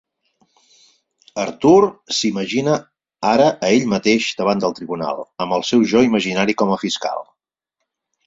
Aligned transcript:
Artur 1.43 1.81
s'imagina 2.19 2.77
ara 3.33 3.51
a 3.67 3.69
ell 3.75 3.85
mateix 3.93 4.29
davant 4.41 4.65
del 4.65 4.75
tribunal, 4.79 5.23
amb 5.45 5.57
el 5.59 5.67
seu 5.69 5.83
jo 5.93 6.03
imaginari 6.09 6.57
com 6.63 6.73
a 6.77 6.81
fiscal. 6.87 7.25